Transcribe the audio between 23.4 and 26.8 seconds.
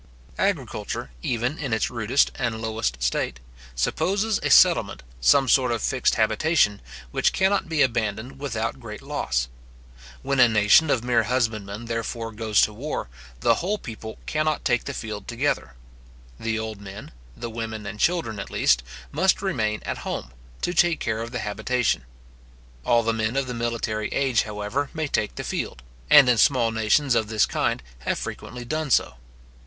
the military age, however, may take the field, and in small